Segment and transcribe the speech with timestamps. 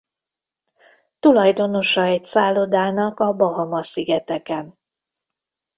[1.19, 4.77] Tulajdonosa egy szállodának a Bahama-szigeteken.